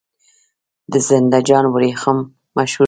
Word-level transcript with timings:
د 0.91 0.93
زنده 1.07 1.39
جان 1.47 1.65
وریښم 1.69 2.17
مشهور 2.57 2.77
دي 2.77 2.79